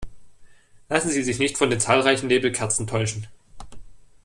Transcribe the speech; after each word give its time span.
Lassen 0.89 1.11
Sie 1.11 1.21
sich 1.21 1.37
nicht 1.37 1.59
von 1.59 1.69
den 1.69 1.79
zahlreichen 1.79 2.25
Nebelkerzen 2.27 2.87
täuschen! 2.87 3.27